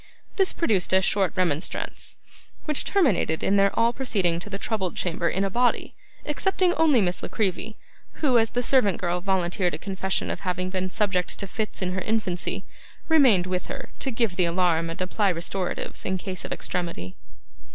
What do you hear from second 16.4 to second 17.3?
of extremity.